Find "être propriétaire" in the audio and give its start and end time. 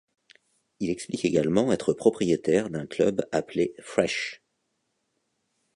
1.71-2.71